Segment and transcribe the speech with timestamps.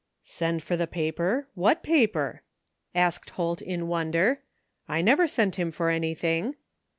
[0.23, 2.41] "Send for the paper, what paper?"
[2.95, 4.41] asked Holt in wonder."
[4.89, 6.55] I never sent him for anything."